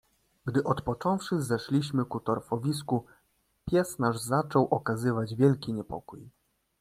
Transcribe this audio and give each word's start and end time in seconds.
"Gdy 0.47 0.63
odpocząwszy, 0.63 1.41
zeszliśmy 1.41 2.05
ku 2.05 2.19
torfowisku, 2.19 3.05
pies 3.65 3.99
nasz 3.99 4.17
zaczął 4.19 4.67
okazywać 4.67 5.35
wielki 5.35 5.73
niepokój." 5.73 6.29